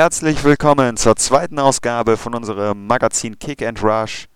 [0.00, 4.28] Herzlich willkommen zur zweiten Ausgabe von unserem Magazin Kick and Rush.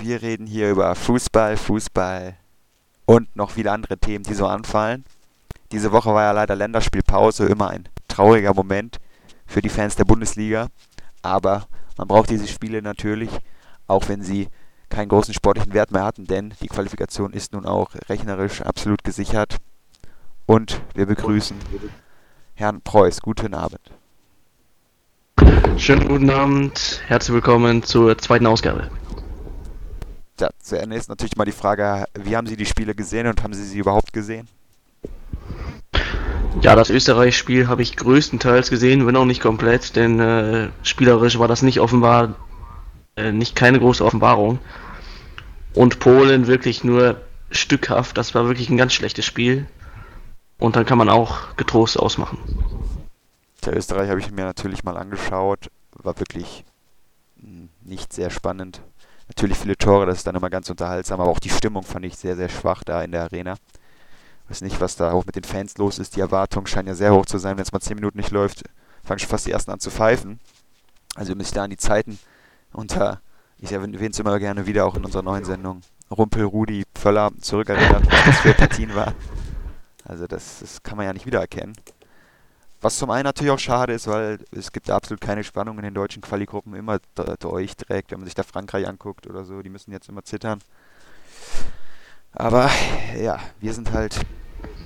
[0.00, 2.38] Wir reden hier über Fußball, Fußball
[3.04, 5.04] und noch viele andere Themen, die so anfallen.
[5.70, 9.00] Diese Woche war ja leider Länderspielpause, immer ein trauriger Moment
[9.44, 10.68] für die Fans der Bundesliga.
[11.20, 11.66] Aber
[11.98, 13.28] man braucht diese Spiele natürlich,
[13.88, 14.48] auch wenn sie
[14.88, 19.58] keinen großen sportlichen Wert mehr hatten, denn die Qualifikation ist nun auch rechnerisch absolut gesichert.
[20.46, 21.58] Und wir begrüßen
[22.54, 23.20] Herrn Preuß.
[23.20, 24.01] Guten Abend.
[25.82, 28.88] Schönen guten Abend, herzlich willkommen zur zweiten Ausgabe.
[30.38, 33.64] Ja, zuerst natürlich mal die Frage, wie haben Sie die Spiele gesehen und haben Sie
[33.64, 34.46] sie überhaupt gesehen?
[36.60, 41.48] Ja, das Österreich-Spiel habe ich größtenteils gesehen, wenn auch nicht komplett, denn äh, spielerisch war
[41.48, 42.36] das nicht offenbar,
[43.16, 44.60] äh, nicht keine große Offenbarung.
[45.74, 49.66] Und Polen wirklich nur stückhaft, das war wirklich ein ganz schlechtes Spiel.
[50.60, 52.38] Und dann kann man auch getrost ausmachen.
[53.64, 56.64] Der Österreich habe ich mir natürlich mal angeschaut, war wirklich
[57.40, 58.82] hm, nicht sehr spannend.
[59.28, 62.16] Natürlich viele Tore, das ist dann immer ganz unterhaltsam, aber auch die Stimmung fand ich
[62.16, 63.54] sehr, sehr schwach da in der Arena.
[64.44, 66.16] Ich weiß nicht, was da auch mit den Fans los ist.
[66.16, 67.56] Die Erwartungen scheinen ja sehr hoch zu sein.
[67.56, 68.64] Wenn es mal 10 Minuten nicht läuft,
[69.04, 70.40] fangen schon fast die ersten an zu pfeifen.
[71.14, 72.18] Also wenn sich da an die Zeiten
[72.72, 73.20] unter,
[73.58, 78.10] ich erwähne es immer gerne wieder auch in unserer neuen Sendung, Rumpel, Rudi, Völler zurückerinnert,
[78.10, 79.14] was das für Partien waren.
[80.04, 81.74] Also das, das kann man ja nicht wiedererkennen.
[82.82, 85.94] Was zum einen natürlich auch schade ist, weil es gibt absolut keine Spannung in den
[85.94, 86.98] deutschen Quali-Gruppen immer
[87.38, 90.58] durch direkt, wenn man sich da Frankreich anguckt oder so, die müssen jetzt immer zittern.
[92.32, 92.68] Aber
[93.16, 94.26] ja, wir sind halt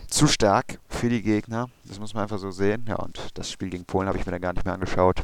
[0.09, 1.71] zu stark für die Gegner.
[1.85, 2.85] Das muss man einfach so sehen.
[2.87, 5.23] Ja, und das Spiel gegen Polen habe ich mir dann gar nicht mehr angeschaut.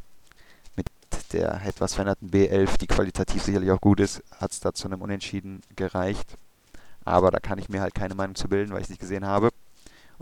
[0.74, 0.86] Mit
[1.32, 5.02] der etwas veränderten B11, die qualitativ sicherlich auch gut ist, hat es da zu einem
[5.02, 6.38] Unentschieden gereicht.
[7.04, 9.26] Aber da kann ich mir halt keine Meinung zu bilden, weil ich es nicht gesehen
[9.26, 9.50] habe.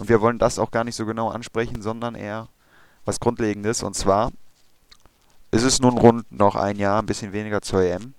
[0.00, 2.48] Und wir wollen das auch gar nicht so genau ansprechen, sondern eher
[3.04, 3.82] was Grundlegendes.
[3.82, 4.32] Und zwar
[5.50, 8.14] ist es nun rund noch ein Jahr, ein bisschen weniger zur EM.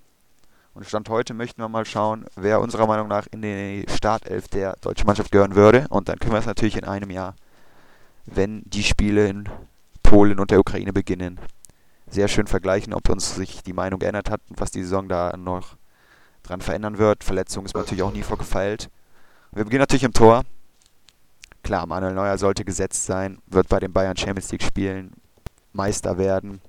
[0.75, 4.75] Und Stand heute möchten wir mal schauen, wer unserer Meinung nach in die Startelf der
[4.79, 5.87] deutschen Mannschaft gehören würde.
[5.89, 7.35] Und dann können wir es natürlich in einem Jahr,
[8.27, 9.49] wenn die Spiele in
[10.03, 11.39] Polen und der Ukraine beginnen,
[12.05, 15.35] sehr schön vergleichen, ob uns sich die Meinung geändert hat und was die Saison da
[15.35, 15.77] noch
[16.43, 17.23] dran verändern wird.
[17.23, 18.91] Verletzung ist natürlich auch nie vorgefeilt.
[19.51, 20.43] Wir beginnen natürlich im Tor.
[21.63, 25.11] Klar, Manuel Neuer sollte gesetzt sein, wird bei den Bayern Champions League spielen,
[25.73, 26.59] Meister werden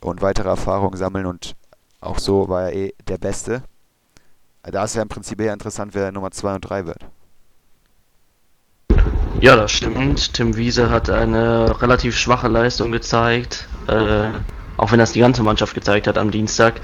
[0.00, 1.56] und weitere Erfahrungen sammeln und
[2.00, 3.62] auch so war er eh der Beste.
[4.62, 7.06] Da ist ja im Prinzip eher interessant, wer Nummer 2 und 3 wird.
[9.40, 10.32] Ja, das stimmt.
[10.34, 14.30] Tim Wiese hat eine relativ schwache Leistung gezeigt, äh,
[14.76, 16.80] auch wenn das die ganze Mannschaft gezeigt hat am Dienstag.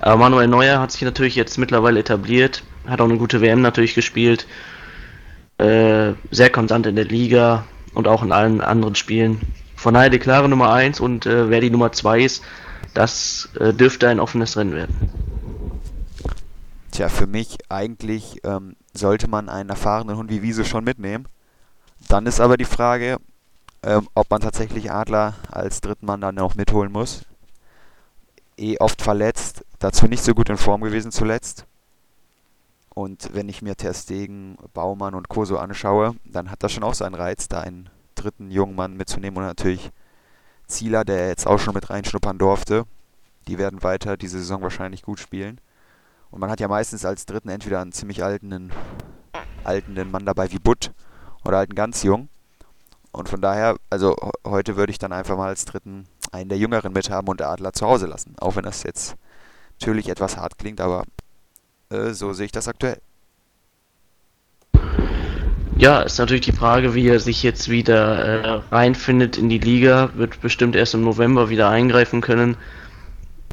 [0.00, 3.94] Aber Manuel Neuer hat sich natürlich jetzt mittlerweile etabliert, hat auch eine gute WM natürlich
[3.94, 4.46] gespielt
[5.58, 9.40] äh, sehr konstant in der Liga und auch in allen anderen Spielen.
[9.74, 12.42] Von daher die klare Nummer 1 und äh, wer die Nummer 2 ist,
[12.94, 14.94] das äh, dürfte ein offenes Rennen werden.
[16.90, 21.28] Tja, für mich eigentlich ähm, sollte man einen erfahrenen Hund wie Wiese schon mitnehmen.
[22.08, 23.18] Dann ist aber die Frage,
[23.82, 27.24] ähm, ob man tatsächlich Adler als dritten Mann dann noch mitholen muss.
[28.56, 31.66] Eh oft verletzt, dazu nicht so gut in Form gewesen zuletzt.
[32.96, 37.14] Und wenn ich mir Terstegen, Baumann und Koso anschaue, dann hat das schon auch seinen
[37.14, 39.90] Reiz, da einen dritten jungen Mann mitzunehmen und natürlich
[40.66, 42.86] Zieler, der jetzt auch schon mit reinschnuppern durfte.
[43.48, 45.60] Die werden weiter diese Saison wahrscheinlich gut spielen.
[46.30, 48.72] Und man hat ja meistens als dritten entweder einen ziemlich alten,
[49.62, 50.90] alten Mann dabei wie Butt
[51.44, 52.30] oder halt einen ganz jung.
[53.12, 56.94] Und von daher, also heute würde ich dann einfach mal als dritten einen der Jüngeren
[56.94, 58.36] mithaben und Adler zu Hause lassen.
[58.40, 59.16] Auch wenn das jetzt
[59.80, 61.04] natürlich etwas hart klingt, aber
[61.90, 63.00] äh, so sehe ich das aktuell.
[65.78, 70.10] Ja, ist natürlich die Frage, wie er sich jetzt wieder äh, reinfindet in die Liga.
[70.14, 72.56] Wird bestimmt erst im November wieder eingreifen können.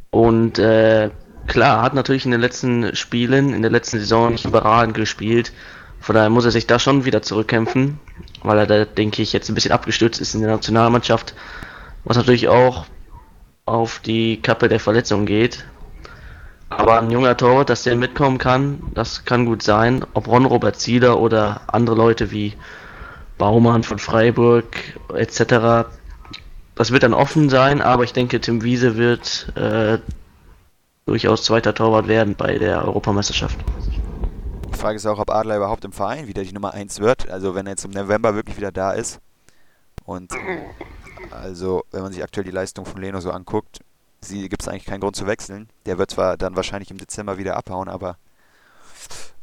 [0.09, 1.09] Und äh,
[1.47, 5.51] klar, hat natürlich in den letzten Spielen, in der letzten Saison nicht überragend gespielt.
[6.00, 8.00] Von daher muss er sich da schon wieder zurückkämpfen,
[8.41, 11.33] weil er da, denke ich, jetzt ein bisschen abgestürzt ist in der Nationalmannschaft.
[12.06, 12.86] Was natürlich auch
[13.65, 15.65] auf die Kappe der Verletzung geht.
[16.77, 20.05] Aber ein junger Torwart, dass der mitkommen kann, das kann gut sein.
[20.13, 22.53] Ob Ron Robert Zieler oder andere Leute wie
[23.37, 24.65] Baumann von Freiburg
[25.13, 25.87] etc.
[26.75, 29.99] Das wird dann offen sein, aber ich denke, Tim Wiese wird äh,
[31.05, 33.57] durchaus zweiter Torwart werden bei der Europameisterschaft.
[34.73, 37.29] Die Frage ist auch, ob Adler überhaupt im Verein wieder die Nummer 1 wird.
[37.29, 39.19] Also wenn er jetzt im November wirklich wieder da ist.
[40.05, 40.33] Und
[41.31, 43.79] also wenn man sich aktuell die Leistung von Leno so anguckt,
[44.29, 45.69] gibt es eigentlich keinen Grund zu wechseln.
[45.85, 48.17] Der wird zwar dann wahrscheinlich im Dezember wieder abhauen, aber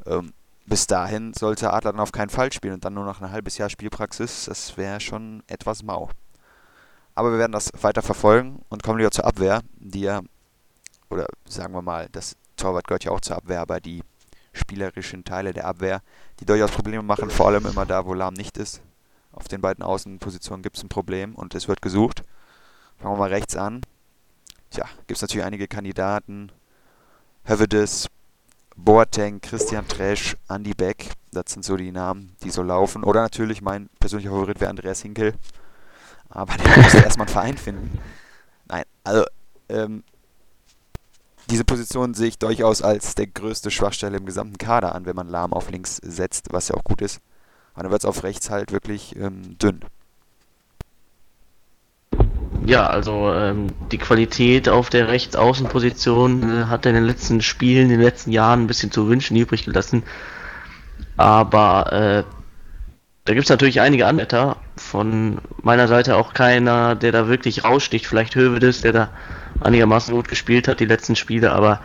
[0.06, 0.32] ähm,
[0.67, 3.59] bis dahin sollte Adler dann auf keinen Fall spielen und dann nur noch ein halbes
[3.59, 6.11] Jahr Spielpraxis, das wäre schon etwas mau.
[7.15, 10.21] Aber wir werden das weiter verfolgen und kommen wieder zur Abwehr, die ja,
[11.11, 14.03] oder sagen wir mal, das Torwart gehört ja auch zur Abwehr, aber die
[14.53, 16.03] spielerischen Teile der Abwehr,
[16.38, 18.81] die durchaus Probleme machen, vor allem immer da, wo Lahm nicht ist.
[19.33, 22.25] Auf den beiden Außenpositionen gibt es ein Problem und es wird gesucht.
[22.99, 23.83] Fangen wir mal rechts an.
[24.71, 26.53] Tja, gibt es natürlich einige Kandidaten.
[27.45, 28.09] Hövedes,
[28.77, 31.11] Boateng, Christian Tresch, Andy Beck.
[31.33, 33.05] Das sind so die Namen, die so laufen.
[33.05, 35.35] Oder natürlich mein persönlicher Favorit wäre Andreas Hinkel.
[36.29, 37.99] Aber der muss erstmal einen Verein finden.
[38.69, 39.25] Nein, also
[39.69, 40.05] ähm,
[41.51, 45.29] diese Position sehe ich durchaus als der größte Schwachstelle im gesamten Kader an, wenn man
[45.29, 47.21] Lahm auf links setzt, was ja auch gut ist.
[47.75, 49.81] Aber dann wird es auf rechts halt wirklich ähm, dünn.
[52.62, 57.89] Ja, also ähm, die Qualität auf der Rechtsaußenposition äh, hat in den letzten Spielen, in
[57.91, 60.03] den letzten Jahren ein bisschen zu wünschen übrig gelassen.
[61.17, 62.25] Aber äh,
[63.25, 64.57] da gibt es natürlich einige Anwärter.
[64.77, 68.07] Von meiner Seite auch keiner, der da wirklich raussticht.
[68.07, 69.11] Vielleicht Hövedes, der da
[69.61, 71.81] einigermaßen gut gespielt hat die letzten Spiele, aber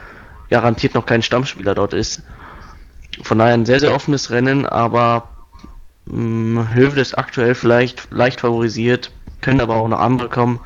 [0.50, 2.24] garantiert noch kein Stammspieler dort ist.
[3.22, 5.30] Von daher ein sehr, sehr offenes Rennen, aber
[6.06, 9.12] mh, Hövedes aktuell vielleicht leicht favorisiert,
[9.45, 10.59] können aber auch noch andere kommen,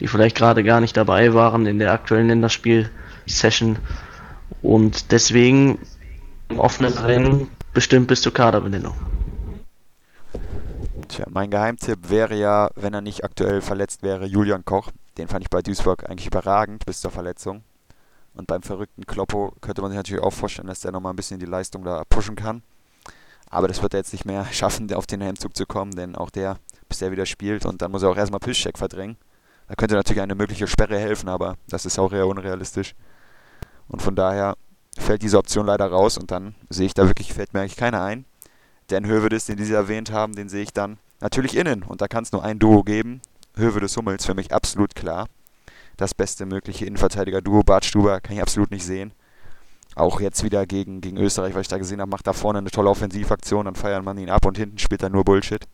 [0.00, 3.78] die vielleicht gerade gar nicht dabei waren in der aktuellen Länderspiel-Session.
[4.62, 5.78] Und deswegen
[6.48, 8.94] im offenen Rennen bestimmt bis zur Kaderbenennung.
[11.06, 14.90] Tja, mein Geheimtipp wäre ja, wenn er nicht aktuell verletzt wäre, Julian Koch.
[15.16, 17.62] Den fand ich bei Duisburg eigentlich überragend bis zur Verletzung.
[18.34, 21.38] Und beim verrückten Kloppo könnte man sich natürlich auch vorstellen, dass der nochmal ein bisschen
[21.38, 22.62] die Leistung da pushen kann.
[23.50, 26.30] Aber das wird er jetzt nicht mehr schaffen, auf den Helmzug zu kommen, denn auch
[26.30, 26.58] der,
[26.88, 29.16] bis er wieder spielt und dann muss er auch erstmal Piszczek verdrängen.
[29.68, 32.94] Da könnte natürlich eine mögliche Sperre helfen, aber das ist auch eher unrealistisch.
[33.86, 34.56] Und von daher
[34.98, 38.02] fällt diese Option leider raus und dann sehe ich da wirklich, fällt mir eigentlich keiner
[38.02, 38.24] ein.
[38.88, 41.84] Dan Hövedes, den Sie erwähnt haben, den sehe ich dann natürlich innen.
[41.84, 43.20] Und da kann es nur ein Duo geben.
[43.54, 45.28] Hövedes Hummels für mich absolut klar.
[45.96, 47.62] Das beste mögliche Innenverteidiger-Duo.
[47.62, 49.12] Bart Stuber kann ich absolut nicht sehen.
[50.00, 52.70] Auch jetzt wieder gegen, gegen Österreich, weil ich da gesehen habe, macht da vorne eine
[52.70, 55.66] tolle Offensivaktion, dann feiert man ihn ab und hinten spielt er nur Bullshit.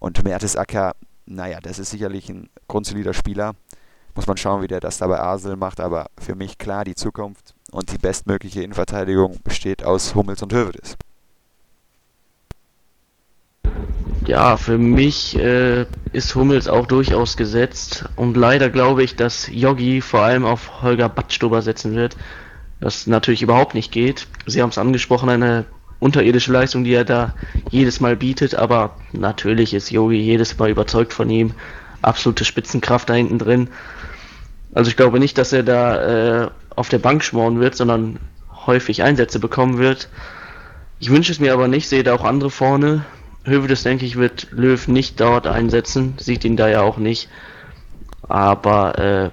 [0.00, 3.52] Und Mertesacker, naja, das ist sicherlich ein grundsolider Spieler.
[4.16, 6.96] Muss man schauen, wie der das da bei Arsenal macht, aber für mich klar die
[6.96, 10.96] Zukunft und die bestmögliche Innenverteidigung besteht aus Hummels und Hövedes.
[14.26, 20.00] Ja, für mich äh, ist Hummels auch durchaus gesetzt und leider glaube ich, dass Yogi
[20.00, 22.16] vor allem auf Holger Badstuber setzen wird,
[22.84, 24.26] was natürlich überhaupt nicht geht.
[24.46, 25.64] Sie haben es angesprochen, eine
[26.00, 27.34] unterirdische Leistung, die er da
[27.70, 31.54] jedes Mal bietet, aber natürlich ist Yogi jedes Mal überzeugt von ihm.
[32.02, 33.68] Absolute Spitzenkraft da hinten drin.
[34.74, 38.18] Also ich glaube nicht, dass er da äh, auf der Bank schmoren wird, sondern
[38.66, 40.10] häufig Einsätze bekommen wird.
[41.00, 43.06] Ich wünsche es mir aber nicht, sehe da auch andere vorne.
[43.44, 47.30] Hövedes, denke ich, wird Löw nicht dort einsetzen, sieht ihn da ja auch nicht.
[48.28, 49.30] Aber äh,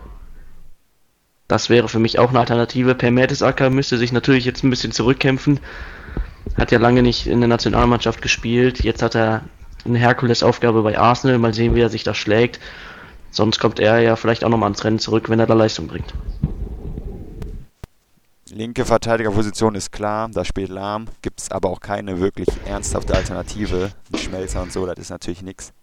[1.51, 2.95] das wäre für mich auch eine Alternative.
[2.95, 5.59] Per Mertesacker müsste sich natürlich jetzt ein bisschen zurückkämpfen.
[6.57, 8.85] Hat ja lange nicht in der Nationalmannschaft gespielt.
[8.85, 9.44] Jetzt hat er
[9.83, 11.40] eine Herkulesaufgabe bei Arsenal.
[11.40, 12.61] Mal sehen, wie er sich da schlägt.
[13.31, 16.14] Sonst kommt er ja vielleicht auch nochmal ans Rennen zurück, wenn er da Leistung bringt.
[18.49, 23.92] Linke Verteidigerposition ist klar, da spielt Lahm, gibt es aber auch keine wirklich ernsthafte Alternative.
[24.11, 25.73] Ein Schmelzer und so, das ist natürlich nichts.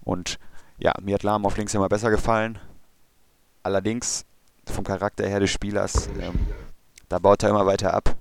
[0.00, 0.38] Und
[0.78, 2.58] ja, mir hat Lahm auf links immer besser gefallen.
[3.62, 4.24] Allerdings
[4.70, 6.34] vom Charakter her des Spielers, ähm,
[7.08, 8.16] da baut er immer weiter ab.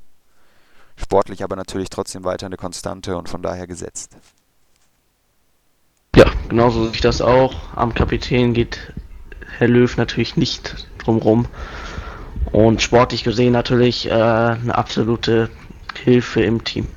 [0.96, 4.18] Sportlich aber natürlich trotzdem weiter eine Konstante und von daher gesetzt.
[6.16, 7.54] Ja, genauso sehe ich das auch.
[7.76, 8.94] Am Kapitän geht
[9.58, 11.48] Herr Löw natürlich nicht drumrum.
[12.52, 15.50] Und sportlich gesehen natürlich äh, eine absolute
[16.04, 16.88] Hilfe im Team.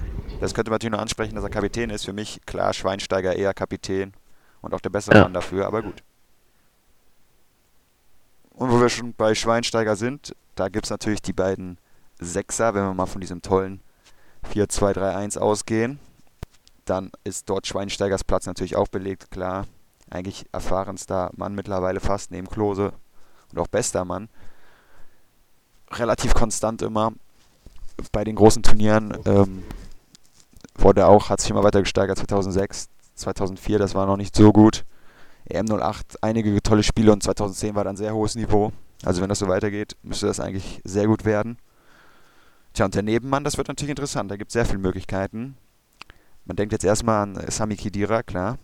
[0.41, 2.05] Das könnte man natürlich nur ansprechen, dass er Kapitän ist.
[2.05, 4.15] Für mich klar, Schweinsteiger eher Kapitän
[4.63, 5.23] und auch der bessere ja.
[5.25, 6.03] Mann dafür, aber gut.
[8.61, 11.79] Und wo wir schon bei Schweinsteiger sind, da gibt es natürlich die beiden
[12.21, 13.81] Sechser, wenn wir mal von diesem tollen
[14.53, 15.99] 4-2-3-1 ausgehen.
[16.85, 19.67] Dann ist dort Schweinsteigers Platz natürlich auch belegt, klar.
[20.11, 22.93] Eigentlich erfahrenster Mann mittlerweile fast neben Klose
[23.51, 24.29] und auch bester Mann
[25.93, 27.15] relativ konstant immer.
[28.13, 29.63] Bei den großen Turnieren ähm,
[30.75, 32.19] wurde auch, hat sich immer weiter gesteigert.
[32.19, 34.85] 2006, 2004, das war noch nicht so gut.
[35.59, 38.73] EM08, einige tolle Spiele und 2010 war dann sehr hohes Niveau.
[39.05, 41.59] Also wenn das so weitergeht, müsste das eigentlich sehr gut werden.
[42.75, 44.31] Tja, und der Nebenmann, das wird natürlich interessant.
[44.31, 45.57] Da gibt es sehr viele Möglichkeiten.
[46.45, 48.59] Man denkt jetzt erstmal an Sami Khedira, klar.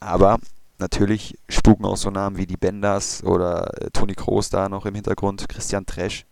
[0.00, 0.38] Aber
[0.82, 4.96] Natürlich spuken auch so Namen wie die Benders oder äh, Toni Kroos da noch im
[4.96, 6.26] Hintergrund, Christian Tresch.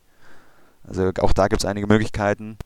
[0.83, 2.59] Also auch da gibt es einige Möglichkeiten.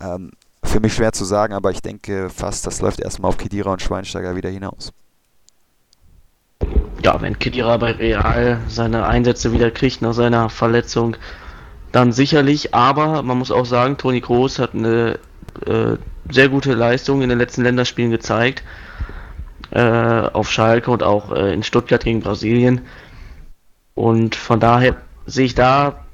[0.00, 0.32] Ähm,
[0.64, 3.80] für mich schwer zu sagen, aber ich denke fast, das läuft erstmal auf Kedira und
[3.80, 4.92] Schweinsteiger wieder hinaus.
[7.06, 11.16] Ja, wenn Kedira bei Real seine Einsätze wieder kriegt nach seiner Verletzung,
[11.92, 12.74] dann sicherlich.
[12.74, 15.20] Aber man muss auch sagen, Toni Kroos hat eine
[15.66, 15.98] äh,
[16.28, 18.64] sehr gute Leistung in den letzten Länderspielen gezeigt.
[19.70, 22.80] Äh, auf Schalke und auch äh, in Stuttgart gegen Brasilien.
[23.94, 24.96] Und von daher
[25.26, 26.04] sehe ich da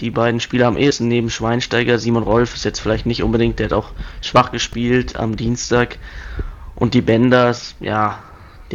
[0.00, 1.98] die beiden Spieler am ehesten neben Schweinsteiger.
[1.98, 3.90] Simon Rolf ist jetzt vielleicht nicht unbedingt, der hat auch
[4.20, 5.98] schwach gespielt am Dienstag.
[6.76, 8.20] Und die Benders, ja,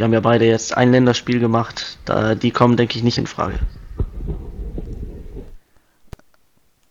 [0.00, 1.98] die haben ja beide jetzt ein Länderspiel gemacht.
[2.06, 3.58] Da, die kommen, denke ich, nicht in Frage.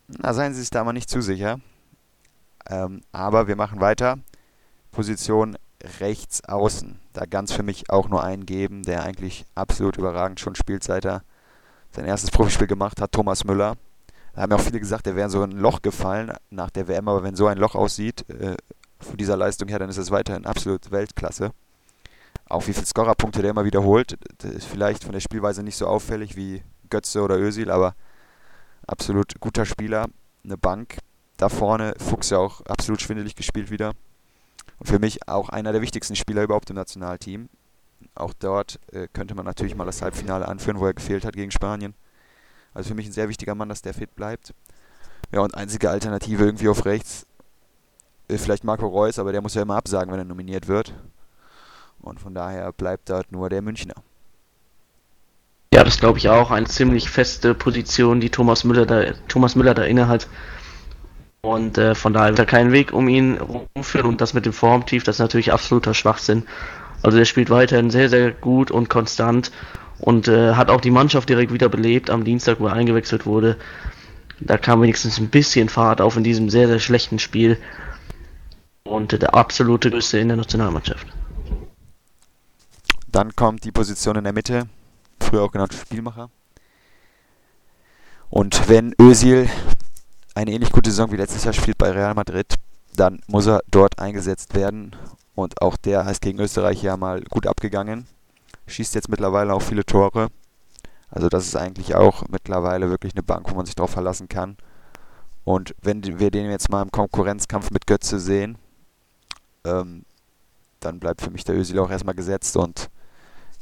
[0.08, 1.60] Na, seien Sie sich da mal nicht zu sicher.
[2.70, 4.20] Ähm, aber wir machen weiter.
[4.92, 5.58] Position
[6.00, 7.00] rechts außen.
[7.14, 11.04] Da ganz für mich auch nur einen geben, der eigentlich absolut überragend schon spielt, seit
[11.04, 11.24] er
[11.90, 13.76] sein erstes Profispiel gemacht hat, Thomas Müller.
[14.36, 17.08] Da haben ja auch viele gesagt, er wäre so ein Loch gefallen nach der WM,
[17.08, 18.56] aber wenn so ein Loch aussieht, äh,
[19.00, 21.54] von dieser Leistung her, dann ist es weiterhin absolut Weltklasse.
[22.48, 25.86] Auch wie viele Scorerpunkte der immer wiederholt, das ist vielleicht von der Spielweise nicht so
[25.86, 27.96] auffällig wie Götze oder Özil, aber
[28.88, 30.08] absolut guter Spieler,
[30.44, 30.98] eine Bank.
[31.38, 33.94] Da vorne Fuchs ja auch absolut schwindelig gespielt wieder.
[34.80, 37.50] Und für mich auch einer der wichtigsten Spieler überhaupt im Nationalteam.
[38.16, 41.52] Auch dort äh, könnte man natürlich mal das Halbfinale anführen, wo er gefehlt hat gegen
[41.52, 41.94] Spanien.
[42.74, 44.54] Also für mich ein sehr wichtiger Mann, dass der fit bleibt.
[45.32, 47.26] Ja, und einzige Alternative irgendwie auf rechts,
[48.28, 50.94] äh, vielleicht Marco Reus, aber der muss ja immer absagen, wenn er nominiert wird.
[52.02, 53.96] Und von daher bleibt dort nur der Münchner.
[55.74, 56.52] Ja, das glaube ich auch.
[56.52, 60.28] Eine ziemlich feste Position, die Thomas Müller da, Thomas Müller da inne hat.
[61.42, 64.08] Und äh, von daher wird er keinen Weg um ihn rumführen.
[64.08, 66.44] Und das mit dem Formtief, das ist natürlich absoluter Schwachsinn.
[67.02, 69.52] Also der spielt weiterhin sehr, sehr gut und konstant
[70.00, 73.58] und äh, hat auch die Mannschaft direkt wieder belebt am Dienstag, wo er eingewechselt wurde.
[74.42, 77.58] Da kam wenigstens ein bisschen Fahrt auf in diesem sehr, sehr schlechten Spiel.
[78.84, 81.08] Und äh, der absolute Größte in der Nationalmannschaft.
[83.12, 84.68] Dann kommt die Position in der Mitte,
[85.20, 86.30] früher auch genannt Spielmacher.
[88.30, 89.50] Und wenn Özil
[90.36, 92.56] eine ähnlich gute Saison wie letztes Jahr spielt bei Real Madrid,
[92.96, 94.96] dann muss er dort eingesetzt werden.
[95.34, 98.06] Und auch der ist gegen Österreich ja mal gut abgegangen.
[98.68, 100.28] Schießt jetzt mittlerweile auch viele Tore.
[101.10, 104.58] Also das ist eigentlich auch mittlerweile wirklich eine Bank, wo man sich darauf verlassen kann.
[105.44, 108.60] Und wenn wir den jetzt mal im Konkurrenzkampf mit Götze sehen,
[109.66, 110.06] ähm,
[110.80, 112.90] dann bleibt für mich der Özil auch erstmal gesetzt und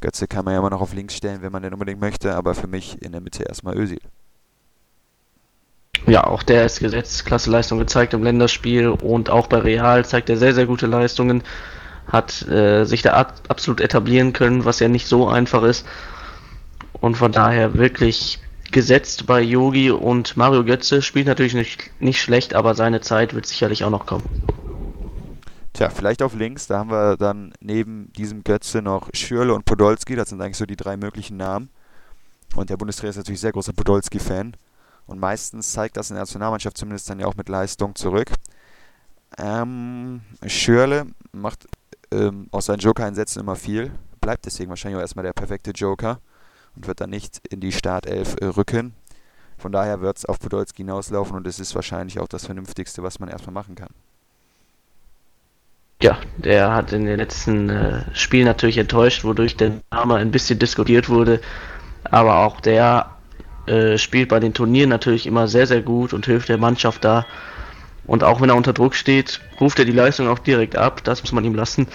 [0.01, 2.53] Götze kann man ja immer noch auf links stellen, wenn man den unbedingt möchte, aber
[2.53, 3.99] für mich in der Mitte erstmal Özil.
[6.05, 10.29] Ja, auch der ist gesetzt, klasse Leistung gezeigt im Länderspiel und auch bei Real zeigt
[10.29, 11.43] er sehr, sehr gute Leistungen.
[12.07, 13.11] Hat äh, sich da
[13.49, 15.85] absolut etablieren können, was ja nicht so einfach ist.
[16.93, 18.39] Und von daher wirklich
[18.71, 23.45] gesetzt bei Yogi und Mario Götze spielt natürlich nicht, nicht schlecht, aber seine Zeit wird
[23.45, 24.23] sicherlich auch noch kommen.
[25.77, 30.15] Tja, vielleicht auf links, da haben wir dann neben diesem Götze noch Schürle und Podolski,
[30.15, 31.69] das sind eigentlich so die drei möglichen Namen.
[32.55, 34.57] Und der Bundestrainer ist natürlich sehr großer Podolski-Fan.
[35.05, 38.31] Und meistens zeigt das in der Nationalmannschaft zumindest dann ja auch mit Leistung zurück.
[39.37, 41.67] Ähm, Schürle macht
[42.09, 46.19] ähm, aus seinen Joker-Einsätzen immer viel, bleibt deswegen wahrscheinlich auch erstmal der perfekte Joker
[46.75, 48.95] und wird dann nicht in die Startelf äh, rücken.
[49.59, 53.19] Von daher wird es auf Podolski hinauslaufen und es ist wahrscheinlich auch das Vernünftigste, was
[53.19, 53.89] man erstmal machen kann.
[56.01, 60.59] Ja, der hat in den letzten äh, Spielen natürlich enttäuscht, wodurch der Name ein bisschen
[60.59, 61.41] diskutiert wurde.
[62.03, 63.17] Aber auch der
[63.65, 67.25] äh, spielt bei den Turnieren natürlich immer sehr, sehr gut und hilft der Mannschaft da.
[68.05, 71.03] Und auch wenn er unter Druck steht, ruft er die Leistung auch direkt ab.
[71.03, 71.87] Das muss man ihm lassen.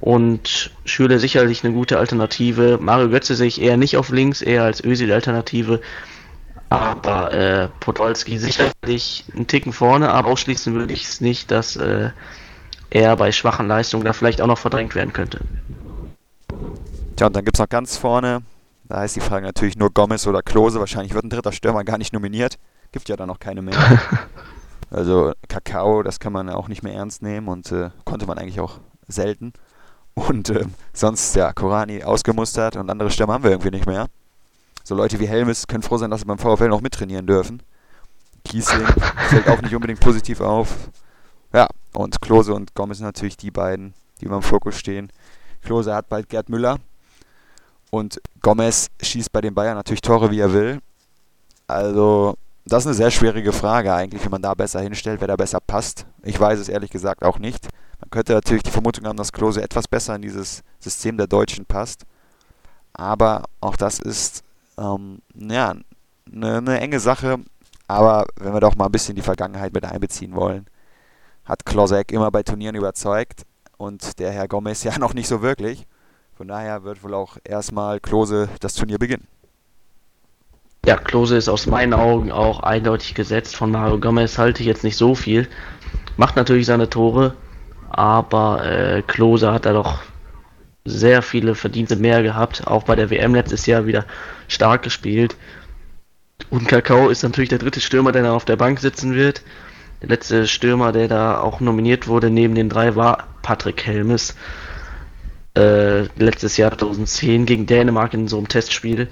[0.00, 2.78] Und Schüler sicherlich eine gute Alternative.
[2.80, 5.80] Mario Götze sehe ich eher nicht auf links, eher als Özil-Alternative.
[6.68, 12.10] Aber äh, Podolski sicherlich einen Ticken vorne, aber ausschließen würde ich es nicht, dass äh,
[12.92, 15.40] er bei schwachen Leistungen da vielleicht auch noch verdrängt werden könnte.
[17.16, 18.42] Tja, und dann gibt es noch ganz vorne
[18.92, 20.78] da ist die Frage natürlich nur Gomez oder Klose.
[20.78, 22.58] Wahrscheinlich wird ein dritter Stürmer gar nicht nominiert.
[22.92, 23.74] Gibt ja da noch keine mehr.
[24.90, 28.60] also Kakao, das kann man auch nicht mehr ernst nehmen und äh, konnte man eigentlich
[28.60, 29.54] auch selten.
[30.12, 34.08] Und äh, sonst, ja, Korani ausgemustert und andere Stürmer haben wir irgendwie nicht mehr.
[34.84, 37.62] So Leute wie Helmes können froh sein, dass sie beim VfL noch mittrainieren dürfen.
[38.44, 38.86] Kiesling
[39.30, 40.90] fällt auch nicht unbedingt positiv auf.
[41.54, 45.10] Ja, und Klose und Gomez sind natürlich die beiden, die immer im Fokus stehen.
[45.62, 46.78] Klose hat bald Gerd Müller,
[47.92, 50.80] und Gomez schießt bei den Bayern natürlich Tore, wie er will.
[51.66, 55.36] Also, das ist eine sehr schwierige Frage eigentlich, wie man da besser hinstellt, wer da
[55.36, 56.06] besser passt.
[56.22, 57.68] Ich weiß es ehrlich gesagt auch nicht.
[58.00, 61.66] Man könnte natürlich die Vermutung haben, dass Klose etwas besser in dieses System der Deutschen
[61.66, 62.04] passt.
[62.94, 64.42] Aber auch das ist
[64.78, 65.74] ähm, ja,
[66.32, 67.40] eine, eine enge Sache.
[67.88, 70.64] Aber wenn wir doch mal ein bisschen die Vergangenheit mit einbeziehen wollen,
[71.44, 73.42] hat Klosek immer bei Turnieren überzeugt
[73.76, 75.86] und der Herr Gomez ja noch nicht so wirklich.
[76.36, 79.26] Von daher wird wohl auch erstmal Klose das Turnier beginnen.
[80.84, 83.54] Ja, Klose ist aus meinen Augen auch eindeutig gesetzt.
[83.54, 85.48] Von Mario Gomez halte ich jetzt nicht so viel.
[86.16, 87.36] Macht natürlich seine Tore,
[87.90, 90.00] aber äh, Klose hat da doch
[90.84, 92.66] sehr viele Verdienste mehr gehabt.
[92.66, 94.04] Auch bei der WM letztes Jahr wieder
[94.48, 95.36] stark gespielt.
[96.50, 99.42] Und Kakao ist natürlich der dritte Stürmer, der da auf der Bank sitzen wird.
[100.02, 104.34] Der letzte Stürmer, der da auch nominiert wurde neben den drei, war Patrick Helmes.
[105.56, 109.08] Äh, letztes Jahr 2010 gegen Dänemark in so einem Testspiel.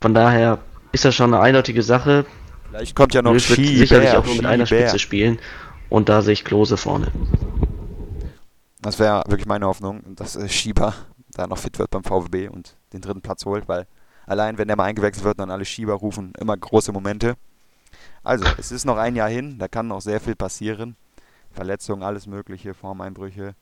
[0.00, 0.60] Von daher
[0.92, 2.24] ist das schon eine eindeutige Sache.
[2.70, 4.66] Vielleicht kommt ja noch Löw wird sicherlich auch nur mit einer.
[4.66, 5.38] Spitze spielen.
[5.90, 7.08] Und da sehe ich Klose vorne.
[8.80, 10.94] Das wäre wirklich meine Hoffnung, dass äh, Schieber
[11.32, 13.86] da noch fit wird beim VfB und den dritten Platz holt, weil
[14.26, 17.34] allein wenn der mal eingewechselt wird und alle Schieber rufen, immer große Momente.
[18.22, 20.96] Also, es ist noch ein Jahr hin, da kann noch sehr viel passieren.
[21.50, 23.54] Verletzungen, alles mögliche, Formeinbrüche.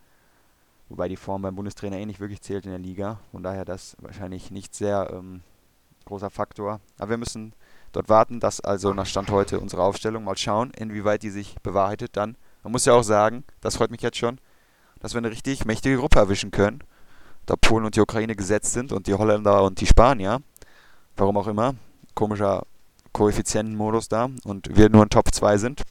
[0.88, 3.18] Wobei die Form beim Bundestrainer eh nicht wirklich zählt in der Liga.
[3.32, 5.42] Von daher das wahrscheinlich nicht sehr ähm,
[6.04, 6.80] großer Faktor.
[6.98, 7.52] Aber wir müssen
[7.92, 12.16] dort warten, dass also nach Stand heute unsere Aufstellung mal schauen, inwieweit die sich bewahrheitet
[12.16, 12.36] dann.
[12.62, 14.38] Man muss ja auch sagen, das freut mich jetzt schon,
[15.00, 16.80] dass wir eine richtig mächtige Gruppe erwischen können.
[17.46, 20.40] Da Polen und die Ukraine gesetzt sind und die Holländer und die Spanier,
[21.16, 21.74] warum auch immer,
[22.14, 22.64] komischer
[23.16, 25.82] Koeffizientenmodus da und wir nur in Top 2 sind.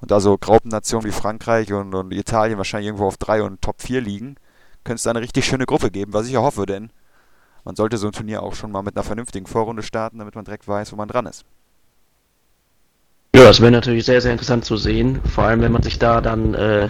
[0.00, 4.00] Und also Graupennationen wie Frankreich und, und Italien wahrscheinlich irgendwo auf 3 und Top 4
[4.00, 4.36] liegen,
[4.84, 6.90] könnte es da eine richtig schöne Gruppe geben, was ich ja hoffe, denn
[7.64, 10.44] man sollte so ein Turnier auch schon mal mit einer vernünftigen Vorrunde starten, damit man
[10.44, 11.44] direkt weiß, wo man dran ist.
[13.34, 15.20] Ja, das wäre natürlich sehr, sehr interessant zu sehen.
[15.24, 16.88] Vor allem, wenn man sich da dann äh,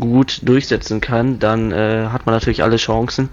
[0.00, 3.28] gut durchsetzen kann, dann äh, hat man natürlich alle Chancen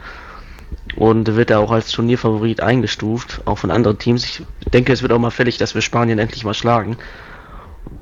[1.00, 4.26] und wird da auch als Turnierfavorit eingestuft, auch von anderen Teams.
[4.26, 6.98] Ich denke, es wird auch mal fällig, dass wir Spanien endlich mal schlagen.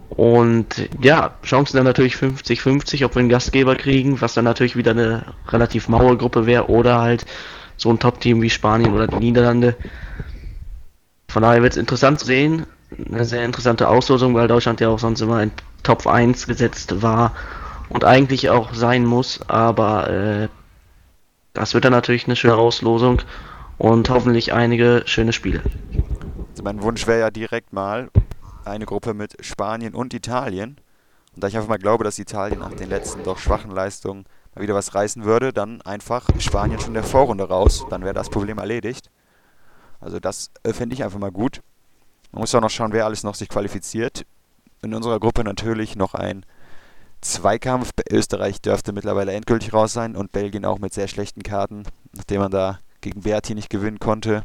[0.09, 4.91] Und ja, Chancen dann natürlich 50-50, ob wir einen Gastgeber kriegen, was dann natürlich wieder
[4.91, 7.25] eine relativ maue Gruppe wäre, oder halt
[7.77, 9.75] so ein Top-Team wie Spanien oder die Niederlande.
[11.27, 12.65] Von daher wird es interessant zu sehen.
[13.11, 15.51] Eine sehr interessante Auslosung, weil Deutschland ja auch sonst immer in
[15.83, 17.35] Top 1 gesetzt war
[17.89, 20.47] und eigentlich auch sein muss, aber äh,
[21.57, 23.23] das wird dann natürlich eine schöne Auslosung
[23.79, 25.63] und hoffentlich einige schöne Spiele.
[26.51, 28.09] Also mein Wunsch wäre ja direkt mal
[28.63, 30.77] eine Gruppe mit Spanien und Italien.
[31.33, 34.61] Und da ich einfach mal glaube, dass Italien nach den letzten doch schwachen Leistungen mal
[34.61, 37.87] wieder was reißen würde, dann einfach Spanien schon der Vorrunde raus.
[37.89, 39.09] Dann wäre das Problem erledigt.
[39.99, 41.61] Also das äh, fände ich einfach mal gut.
[42.31, 44.27] Man muss auch noch schauen, wer alles noch sich qualifiziert.
[44.83, 46.45] In unserer Gruppe natürlich noch ein
[47.31, 47.91] Zweikampf.
[48.09, 52.51] Österreich dürfte mittlerweile endgültig raus sein und Belgien auch mit sehr schlechten Karten, nachdem man
[52.51, 54.43] da gegen Berti nicht gewinnen konnte.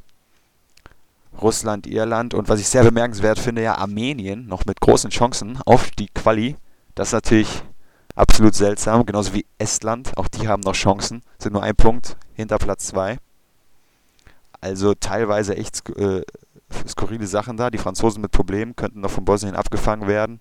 [1.41, 5.91] Russland, Irland und was ich sehr bemerkenswert finde, ja Armenien noch mit großen Chancen auf
[5.91, 6.57] die Quali.
[6.95, 7.63] Das ist natürlich
[8.15, 10.17] absolut seltsam, genauso wie Estland.
[10.19, 13.19] Auch die haben noch Chancen, sind nur ein Punkt hinter Platz 2.
[14.61, 16.23] Also teilweise echt äh,
[16.87, 17.71] skurrile Sachen da.
[17.71, 20.41] Die Franzosen mit Problemen könnten noch von Bosnien abgefangen werden.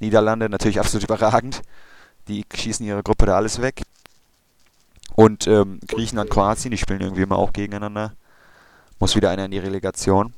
[0.00, 1.62] Niederlande natürlich absolut überragend.
[2.28, 3.82] Die schießen ihre Gruppe da alles weg.
[5.14, 8.12] Und ähm, Griechenland, Kroatien, die spielen irgendwie immer auch gegeneinander.
[9.00, 10.32] Muss wieder einer in die Relegation.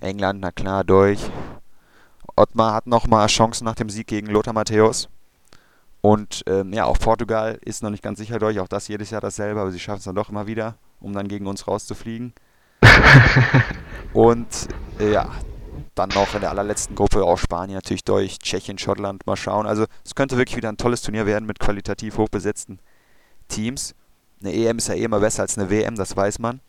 [0.00, 1.30] England, na klar, durch.
[2.36, 5.08] Ottmar hat nochmal Chancen nach dem Sieg gegen Lothar Matthäus.
[6.00, 8.58] Und ähm, ja, auch Portugal ist noch nicht ganz sicher durch.
[8.60, 11.28] Auch das jedes Jahr dasselbe, aber sie schaffen es dann doch immer wieder, um dann
[11.28, 12.32] gegen uns rauszufliegen.
[14.14, 15.28] Und äh, ja,
[16.00, 19.66] dann noch in der allerletzten Gruppe auch Spanien natürlich durch, Tschechien, Schottland, mal schauen.
[19.66, 22.78] Also es könnte wirklich wieder ein tolles Turnier werden mit qualitativ hochbesetzten
[23.48, 23.94] Teams.
[24.40, 26.60] Eine EM ist ja eh immer besser als eine WM, das weiß man.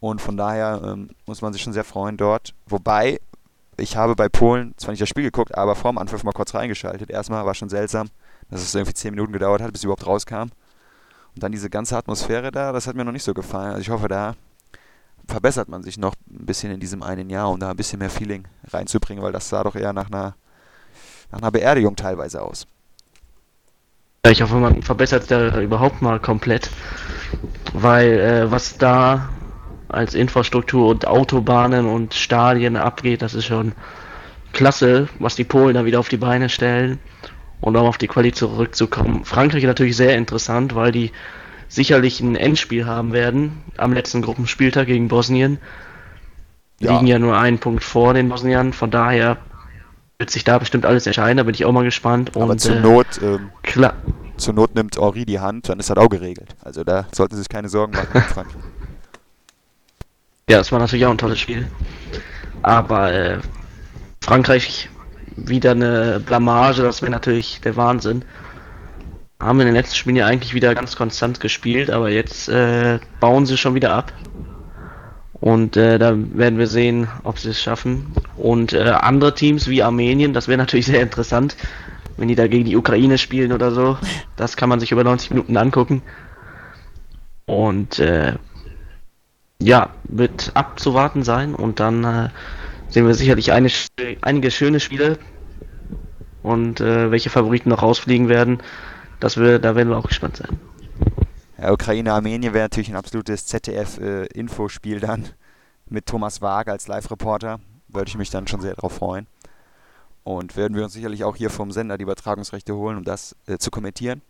[0.00, 2.54] Und von daher ähm, muss man sich schon sehr freuen dort.
[2.66, 3.20] Wobei,
[3.78, 7.08] ich habe bei Polen zwar nicht das Spiel geguckt, aber vorm Anpfiff mal kurz reingeschaltet.
[7.08, 8.08] Erstmal war schon seltsam,
[8.50, 10.50] dass es irgendwie 10 Minuten gedauert hat, bis überhaupt rauskam.
[11.34, 13.70] Und dann diese ganze Atmosphäre da, das hat mir noch nicht so gefallen.
[13.70, 14.34] Also ich hoffe, da
[15.28, 18.10] verbessert man sich noch ein bisschen in diesem einen Jahr, um da ein bisschen mehr
[18.10, 20.34] Feeling reinzubringen, weil das sah doch eher nach einer,
[21.30, 22.66] nach einer Beerdigung teilweise aus.
[24.28, 26.70] Ich hoffe, man verbessert es da überhaupt mal komplett,
[27.72, 29.30] weil äh, was da
[29.88, 33.72] als Infrastruktur und Autobahnen und Stadien abgeht, das ist schon
[34.52, 36.98] klasse, was die Polen da wieder auf die Beine stellen.
[37.60, 39.24] Und um auf die Quali zurückzukommen.
[39.24, 41.12] Frankreich natürlich sehr interessant, weil die
[41.72, 45.58] sicherlich ein Endspiel haben werden am letzten Gruppenspieltag gegen Bosnien.
[46.80, 46.92] Ja.
[46.92, 49.38] Liegen ja nur einen Punkt vor den Bosniern, von daher
[50.18, 52.32] wird sich da bestimmt alles entscheiden, da bin ich auch mal gespannt.
[52.34, 53.94] Aber Und zur äh, Not, ähm, klar,
[54.36, 56.54] zur Not nimmt Henri die Hand, dann ist das auch geregelt.
[56.62, 58.44] Also da sollten Sie sich keine Sorgen machen.
[60.50, 61.66] Ja, das war natürlich auch ein tolles Spiel.
[62.62, 63.38] Aber äh,
[64.20, 64.90] Frankreich
[65.36, 68.24] wieder eine Blamage, das wäre natürlich der Wahnsinn.
[69.42, 73.44] Haben in den letzten Spielen ja eigentlich wieder ganz konstant gespielt, aber jetzt äh, bauen
[73.44, 74.12] sie schon wieder ab.
[75.32, 78.12] Und äh, da werden wir sehen, ob sie es schaffen.
[78.36, 81.56] Und äh, andere Teams wie Armenien, das wäre natürlich sehr interessant,
[82.16, 83.98] wenn die da gegen die Ukraine spielen oder so.
[84.36, 86.02] Das kann man sich über 90 Minuten angucken.
[87.46, 88.34] Und äh,
[89.60, 91.56] ja, wird abzuwarten sein.
[91.56, 92.28] Und dann äh,
[92.88, 93.68] sehen wir sicherlich eine,
[94.20, 95.18] einige schöne Spiele.
[96.44, 98.60] Und äh, welche Favoriten noch rausfliegen werden,
[99.22, 100.58] das wir, da werden wir auch gespannt sein.
[101.56, 105.28] Ja, Ukraine-Armenien wäre natürlich ein absolutes ZDF-Infospiel äh, dann
[105.88, 107.60] mit Thomas Waage als Live-Reporter.
[107.86, 109.28] Würde ich mich dann schon sehr darauf freuen.
[110.24, 113.58] Und werden wir uns sicherlich auch hier vom Sender die Übertragungsrechte holen, um das äh,
[113.58, 114.22] zu kommentieren.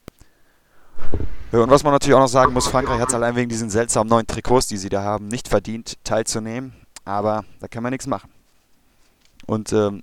[1.52, 4.11] Und was man natürlich auch noch sagen muss, Frankreich hat es allein wegen diesen seltsamen
[4.11, 6.74] neuen Trikots, die sie da haben, nicht verdient, teilzunehmen.
[7.07, 8.31] Aber da kann man nichts machen.
[9.46, 10.02] Und ähm,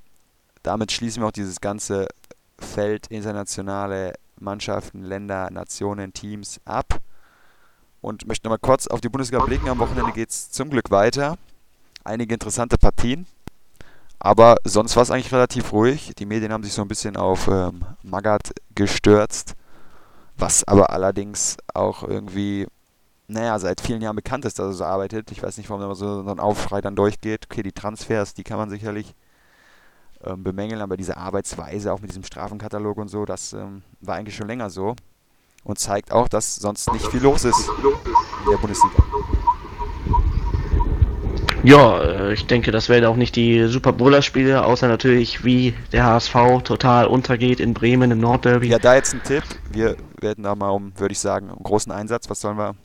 [0.64, 2.08] damit schließen wir auch dieses ganze
[2.58, 7.00] Feld internationale Mannschaften, Länder, Nationen, Teams ab
[8.02, 9.70] und möchte nochmal kurz auf die Bundesliga blicken.
[9.70, 11.38] Am Wochenende geht es zum Glück weiter.
[12.04, 13.26] Einige interessante Partien.
[14.20, 16.14] Aber sonst war es eigentlich relativ ruhig.
[16.18, 19.56] Die Medien haben sich so ein bisschen auf ähm, Magath gestürzt.
[20.38, 22.68] Was aber allerdings auch irgendwie,
[23.28, 25.32] naja, seit vielen Jahren bekannt ist, dass er so arbeitet.
[25.32, 27.48] Ich weiß nicht, warum da so ein Aufschrei dann durchgeht.
[27.50, 29.16] Okay, die Transfers, die kann man sicherlich
[30.24, 34.36] ähm, bemängeln, aber diese Arbeitsweise, auch mit diesem Strafenkatalog und so, das ähm, war eigentlich
[34.36, 34.96] schon länger so
[35.64, 37.70] und zeigt auch, dass sonst nicht viel los ist
[38.46, 39.04] in der Bundesliga.
[41.64, 46.06] Ja, äh, ich denke, das werden auch nicht die Super Bowler-Spiele, außer natürlich, wie der
[46.06, 48.68] HSV total untergeht in Bremen im Nordderby.
[48.68, 49.44] Ja, da jetzt ein Tipp.
[49.70, 52.30] Wir werden da mal um, würde ich sagen, um großen Einsatz.
[52.30, 52.76] Was sollen wir?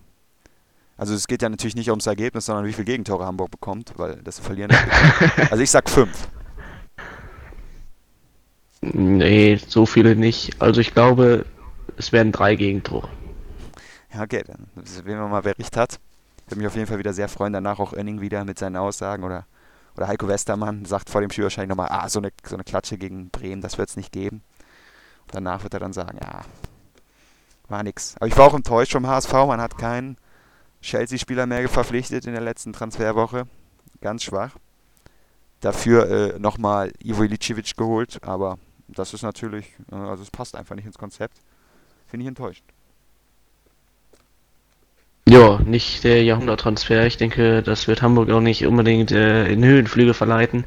[0.97, 4.16] Also es geht ja natürlich nicht ums Ergebnis, sondern wie viele Gegentore Hamburg bekommt, weil
[4.23, 4.73] das verlieren.
[5.51, 6.29] also ich sag fünf.
[8.92, 10.61] Nee, so viele nicht.
[10.61, 11.47] Also ich glaube,
[11.97, 13.09] es werden drei Gegentore.
[14.12, 15.99] Ja, okay, dann sehen wir mal, wer recht hat.
[16.44, 18.77] Ich würde mich auf jeden Fall wieder sehr freuen, danach auch Önning wieder mit seinen
[18.77, 19.47] Aussagen oder,
[19.97, 22.99] oder Heiko Westermann sagt vor dem Spiel wahrscheinlich nochmal, ah, so eine, so eine Klatsche
[22.99, 24.42] gegen Bremen, das wird es nicht geben.
[25.23, 26.42] Und danach wird er dann sagen, ja,
[27.68, 28.16] war nix.
[28.16, 30.18] Aber ich war auch enttäuscht vom HSV, man hat keinen
[30.83, 33.47] Chelsea-Spieler mehr verpflichtet in der letzten Transferwoche.
[34.03, 34.51] Ganz schwach.
[35.61, 40.75] Dafür äh, nochmal Ivo Ilicevic geholt, aber das ist natürlich, äh, also es passt einfach
[40.75, 41.38] nicht ins Konzept.
[42.07, 42.64] Finde ich enttäuscht.
[45.27, 47.07] Ja, nicht der Jahrhunderttransfer.
[47.07, 50.64] Ich denke, das wird Hamburg auch nicht unbedingt äh, in Höhenflüge verleiten.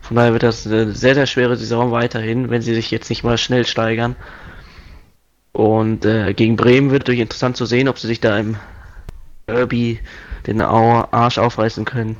[0.00, 3.24] Von daher wird das eine sehr, sehr schwere Saison weiterhin, wenn sie sich jetzt nicht
[3.24, 4.16] mal schnell steigern.
[5.52, 8.56] Und äh, gegen Bremen wird durch interessant zu sehen, ob sie sich da im
[9.46, 10.00] Derby
[10.46, 12.16] den Arsch aufreißen können.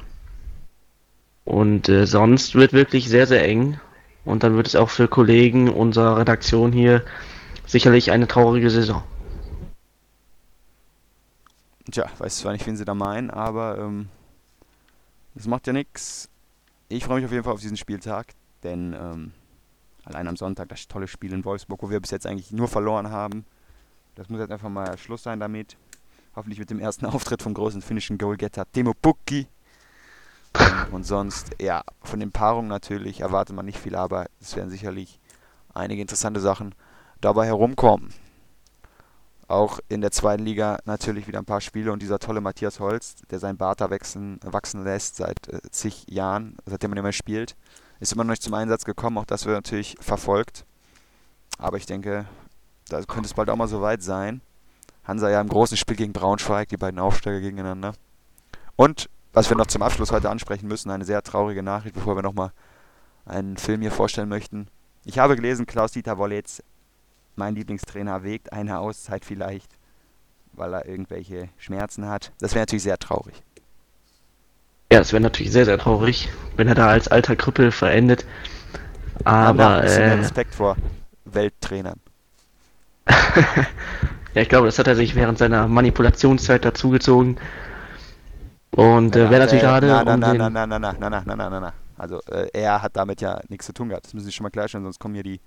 [1.44, 3.78] Und äh, sonst wird wirklich sehr, sehr eng.
[4.26, 7.04] Und dann wird es auch für Kollegen unserer Redaktion hier
[7.64, 9.02] sicherlich eine traurige Saison.
[11.90, 14.08] Tja, weiß zwar nicht, wen sie da meinen, aber ähm,
[15.36, 16.28] das macht ja nichts.
[16.88, 18.34] Ich freue mich auf jeden Fall auf diesen Spieltag,
[18.64, 19.32] denn ähm,
[20.04, 23.10] allein am Sonntag das tolle Spiel in Wolfsburg, wo wir bis jetzt eigentlich nur verloren
[23.10, 23.44] haben.
[24.16, 25.76] Das muss jetzt einfach mal Schluss sein damit.
[26.34, 29.46] Hoffentlich mit dem ersten Auftritt vom großen finnischen Goalgetter Timo Pukki.
[30.90, 35.20] Und sonst, ja, von den Paarungen natürlich erwartet man nicht viel, aber es werden sicherlich
[35.74, 36.74] einige interessante Sachen
[37.20, 38.12] dabei herumkommen.
[39.48, 43.16] Auch in der zweiten Liga natürlich wieder ein paar Spiele und dieser tolle Matthias Holz,
[43.30, 47.54] der sein Bart da wachsen, wachsen lässt seit äh, zig Jahren, seitdem man immer spielt,
[48.00, 49.18] ist immer noch nicht zum Einsatz gekommen.
[49.18, 50.64] Auch das wird natürlich verfolgt.
[51.58, 52.26] Aber ich denke,
[52.88, 54.40] da könnte es bald auch mal so weit sein.
[55.04, 57.94] Hansa ja im großen Spiel gegen Braunschweig, die beiden Aufsteiger gegeneinander.
[58.74, 62.22] Und was wir noch zum Abschluss heute ansprechen müssen, eine sehr traurige Nachricht, bevor wir
[62.22, 62.52] nochmal
[63.26, 64.68] einen Film hier vorstellen möchten.
[65.04, 66.62] Ich habe gelesen, Klaus-Dieter Wollitz
[67.34, 69.70] mein Lieblingstrainer wägt eine Auszeit vielleicht,
[70.54, 72.32] weil er irgendwelche Schmerzen hat.
[72.40, 73.34] Das wäre natürlich sehr traurig.
[74.90, 78.24] Ja, es wäre natürlich sehr, sehr traurig, wenn er da als alter Krüppel verendet.
[79.24, 79.84] Aber.
[79.84, 80.76] Ja, äh, Respekt vor
[81.26, 82.00] Welttrainern.
[84.34, 87.36] ja, ich glaube, das hat er sich während seiner Manipulationszeit dazugezogen.
[88.76, 89.86] Und äh, wäre natürlich gerade.
[89.86, 91.72] Na, na, na, na, na, na, na, na, na, na, na, na.
[91.96, 94.06] Also, äh, er hat damit ja nichts zu tun gehabt.
[94.06, 95.40] Das müssen Sie schon mal klarstellen, sonst kommen hier die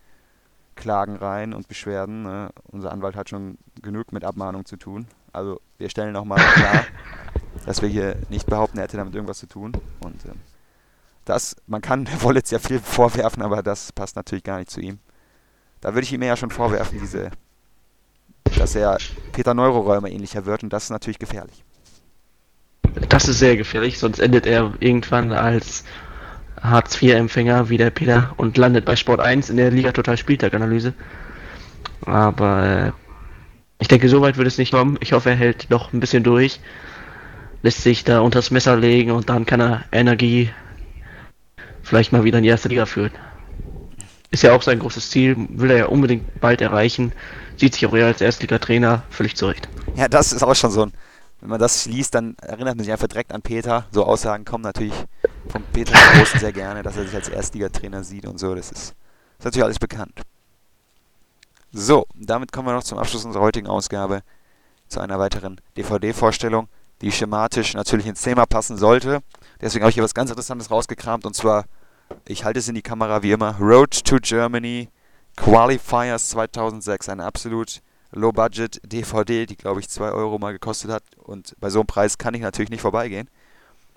[0.75, 2.23] Klagen rein und Beschwerden.
[2.23, 2.49] Ne?
[2.71, 5.07] Unser Anwalt hat schon genug mit Abmahnung zu tun.
[5.31, 6.85] Also wir stellen nochmal klar,
[7.65, 9.73] dass wir hier nicht behaupten, er hätte damit irgendwas zu tun.
[9.99, 10.39] Und ähm,
[11.25, 14.97] das, man kann Wollitz ja viel vorwerfen, aber das passt natürlich gar nicht zu ihm.
[15.81, 17.29] Da würde ich ihm ja schon vorwerfen, diese,
[18.57, 18.97] dass er
[19.33, 21.63] Peter Neuroräumer ähnlicher wird und das ist natürlich gefährlich.
[23.07, 25.83] Das ist sehr gefährlich, sonst endet er irgendwann als
[26.61, 30.93] Hartz-IV-Empfänger wie der Peter und landet bei Sport 1 in der Liga Total Spieltag-Analyse.
[32.05, 32.91] Aber äh,
[33.81, 34.97] Ich denke, so weit wird es nicht kommen.
[34.99, 36.59] Ich hoffe, er hält noch ein bisschen durch,
[37.63, 40.49] lässt sich da unters Messer legen und dann kann er Energie
[41.81, 43.11] vielleicht mal wieder in die erste Liga führen.
[44.31, 47.13] Ist ja auch sein großes Ziel, will er ja unbedingt bald erreichen.
[47.57, 49.67] Sieht sich auch eher als Erstligatrainer völlig zurecht.
[49.95, 50.93] Ja, das ist auch schon so ein.
[51.41, 53.85] Wenn man das liest, dann erinnert man sich einfach direkt an Peter.
[53.91, 54.93] So Aussagen kommen natürlich
[55.47, 58.53] von Peter Großen sehr gerne, dass er sich als Erstligatrainer sieht und so.
[58.55, 60.21] Das ist, das ist natürlich alles bekannt.
[61.71, 64.21] So, damit kommen wir noch zum Abschluss unserer heutigen Ausgabe
[64.87, 66.67] zu einer weiteren DVD-Vorstellung,
[67.01, 69.19] die schematisch natürlich ins Thema passen sollte.
[69.61, 71.65] Deswegen habe ich hier was ganz Interessantes rausgekramt und zwar,
[72.27, 74.89] ich halte es in die Kamera wie immer, Road to Germany
[75.37, 81.55] Qualifiers 2006, eine absolut Low-Budget DVD, die glaube ich 2 Euro mal gekostet hat und
[81.59, 83.29] bei so einem Preis kann ich natürlich nicht vorbeigehen.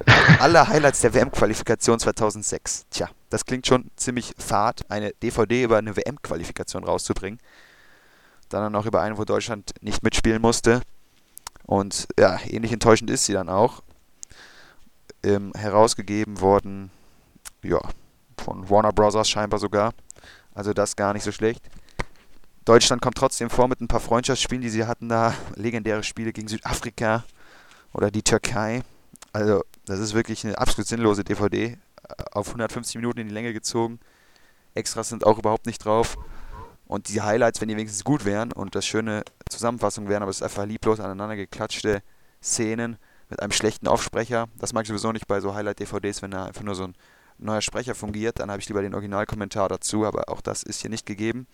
[0.40, 2.86] Alle Highlights der WM-Qualifikation 2006.
[2.90, 7.38] Tja, das klingt schon ziemlich fad, eine DVD über eine WM-Qualifikation rauszubringen.
[8.48, 10.82] Dann noch über eine, wo Deutschland nicht mitspielen musste.
[11.64, 13.82] Und ja, ähnlich enttäuschend ist sie dann auch.
[15.22, 16.90] Ähm, herausgegeben worden,
[17.62, 17.80] ja,
[18.36, 19.28] von Warner Bros.
[19.28, 19.94] scheinbar sogar.
[20.54, 21.62] Also das gar nicht so schlecht.
[22.64, 25.34] Deutschland kommt trotzdem vor mit ein paar Freundschaftsspielen, die sie hatten da.
[25.56, 27.24] Legendäre Spiele gegen Südafrika
[27.92, 28.82] oder die Türkei.
[29.32, 31.76] Also, das ist wirklich eine absolut sinnlose DVD.
[32.30, 33.98] Auf 150 Minuten in die Länge gezogen.
[34.74, 36.16] Extras sind auch überhaupt nicht drauf.
[36.86, 40.36] Und die Highlights, wenn die wenigstens gut wären und das schöne Zusammenfassung wären, aber es
[40.36, 42.02] ist einfach lieblos aneinander geklatschte
[42.42, 42.96] Szenen
[43.30, 44.48] mit einem schlechten Aufsprecher.
[44.58, 46.94] Das mag ich sowieso nicht bei so Highlight-DVDs, wenn da einfach nur so ein
[47.38, 48.38] neuer Sprecher fungiert.
[48.38, 51.46] Dann habe ich lieber den Originalkommentar dazu, aber auch das ist hier nicht gegeben.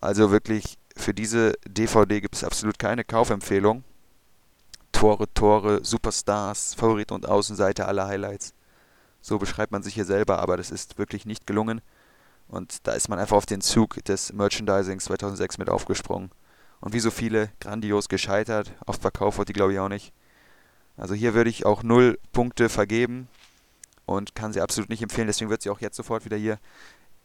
[0.00, 3.84] Also wirklich, für diese DVD gibt es absolut keine Kaufempfehlung.
[4.92, 8.52] Tore, Tore, Superstars, Favorit und Außenseite aller Highlights.
[9.20, 11.80] So beschreibt man sich hier selber, aber das ist wirklich nicht gelungen.
[12.48, 16.30] Und da ist man einfach auf den Zug des Merchandisings 2006 mit aufgesprungen.
[16.80, 18.72] Und wie so viele, grandios gescheitert.
[18.86, 20.12] Auf Verkauf wird die, glaube ich, auch nicht.
[20.96, 23.28] Also hier würde ich auch null Punkte vergeben
[24.06, 25.26] und kann sie absolut nicht empfehlen.
[25.26, 26.58] Deswegen wird sie auch jetzt sofort wieder hier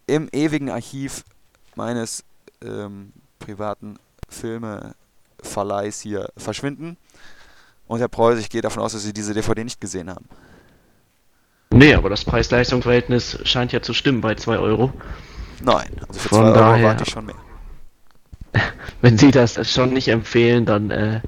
[0.06, 1.24] im ewigen Archiv
[1.74, 2.24] meines
[2.62, 6.96] ähm, privaten Filmeverleihs hier verschwinden.
[7.86, 10.26] Und Herr Preuß, ich gehe davon aus, dass Sie diese DVD nicht gesehen haben.
[11.70, 14.92] Nee, aber das Preis-Leistungs-Verhältnis scheint ja zu stimmen bei 2 Euro.
[15.60, 17.34] Nein, also für 2 Euro daher, warte ich schon mehr.
[19.00, 21.20] Wenn Sie das schon nicht empfehlen, dann äh,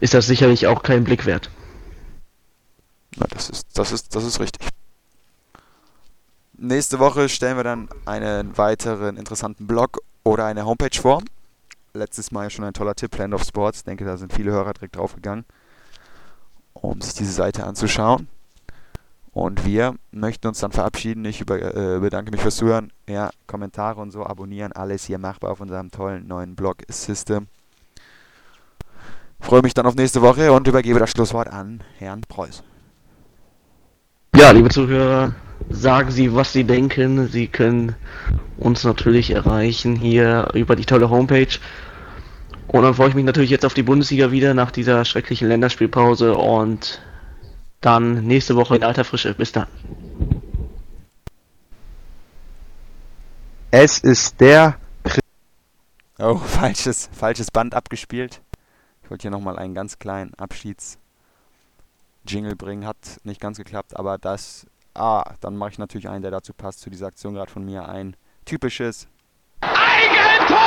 [0.00, 1.50] ist das sicherlich auch kein Blick wert.
[3.16, 4.68] Na, das ist, das ist, das ist richtig.
[6.56, 11.22] Nächste Woche stellen wir dann einen weiteren interessanten Blog oder eine Homepage vor
[11.94, 13.78] letztes Mal schon ein toller Tipp, Land of Sports.
[13.78, 15.44] Ich denke, da sind viele Hörer direkt draufgegangen,
[16.74, 18.28] um sich diese Seite anzuschauen.
[19.32, 21.24] Und wir möchten uns dann verabschieden.
[21.24, 22.92] Ich über, äh, bedanke mich fürs Zuhören.
[23.08, 27.48] Ja, Kommentare und so, abonnieren, alles hier machbar auf unserem tollen neuen Blog System.
[29.40, 32.62] Freue mich dann auf nächste Woche und übergebe das Schlusswort an Herrn Preuß.
[34.36, 35.34] Ja, liebe Zuhörer,
[35.68, 37.28] sagen Sie, was Sie denken.
[37.28, 37.94] Sie können
[38.56, 41.58] uns natürlich erreichen hier über die tolle Homepage.
[42.68, 46.34] Und dann freue ich mich natürlich jetzt auf die Bundesliga wieder nach dieser schrecklichen Länderspielpause
[46.34, 47.00] und
[47.80, 49.34] dann nächste Woche in alter Frische.
[49.34, 49.66] Bis dann.
[53.70, 54.78] Es ist der.
[56.18, 58.40] Oh, falsches, falsches Band abgespielt.
[59.02, 62.86] Ich wollte hier nochmal einen ganz kleinen Abschieds-Jingle bringen.
[62.86, 64.66] Hat nicht ganz geklappt, aber das.
[64.94, 67.88] Ah, dann mache ich natürlich einen, der dazu passt, zu dieser Aktion gerade von mir
[67.88, 68.16] ein.
[68.44, 69.08] Typisches
[69.60, 70.63] Eigentor!